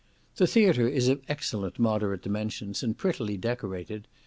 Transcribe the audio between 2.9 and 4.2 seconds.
prettily decorated.